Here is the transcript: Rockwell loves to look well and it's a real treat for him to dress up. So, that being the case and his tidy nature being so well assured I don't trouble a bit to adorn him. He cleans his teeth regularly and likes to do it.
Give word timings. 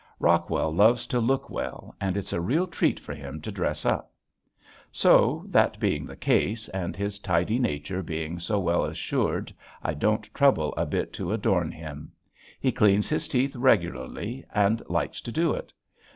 Rockwell 0.19 0.73
loves 0.73 1.05
to 1.05 1.19
look 1.19 1.51
well 1.51 1.93
and 2.01 2.17
it's 2.17 2.33
a 2.33 2.41
real 2.41 2.65
treat 2.65 2.99
for 2.99 3.13
him 3.13 3.39
to 3.41 3.51
dress 3.51 3.85
up. 3.85 4.11
So, 4.91 5.45
that 5.49 5.79
being 5.79 6.07
the 6.07 6.15
case 6.15 6.67
and 6.69 6.95
his 6.95 7.19
tidy 7.19 7.59
nature 7.59 8.01
being 8.01 8.39
so 8.39 8.59
well 8.59 8.83
assured 8.85 9.53
I 9.83 9.93
don't 9.93 10.33
trouble 10.33 10.73
a 10.75 10.87
bit 10.87 11.13
to 11.21 11.31
adorn 11.31 11.69
him. 11.71 12.11
He 12.59 12.71
cleans 12.71 13.09
his 13.09 13.27
teeth 13.27 13.55
regularly 13.55 14.43
and 14.51 14.81
likes 14.89 15.21
to 15.21 15.31
do 15.31 15.53
it. 15.53 15.71